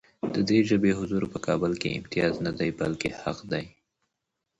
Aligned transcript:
د 0.33 0.35
دې 0.49 0.59
ژبې 0.69 0.91
حضور 0.99 1.23
په 1.33 1.39
کابل 1.47 1.71
کې 1.81 1.95
امتیاز 1.99 2.33
نه 2.45 2.51
دی، 2.59 2.69
بلکې 2.81 3.09
حق 3.21 3.39
دی. 3.51 3.65